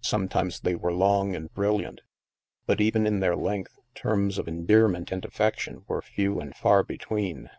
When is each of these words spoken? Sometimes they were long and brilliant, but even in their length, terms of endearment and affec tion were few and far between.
Sometimes 0.00 0.60
they 0.60 0.74
were 0.74 0.90
long 0.90 1.36
and 1.36 1.52
brilliant, 1.52 2.00
but 2.64 2.80
even 2.80 3.06
in 3.06 3.20
their 3.20 3.36
length, 3.36 3.78
terms 3.94 4.38
of 4.38 4.48
endearment 4.48 5.12
and 5.12 5.22
affec 5.22 5.58
tion 5.58 5.84
were 5.86 6.00
few 6.00 6.40
and 6.40 6.56
far 6.56 6.82
between. 6.82 7.50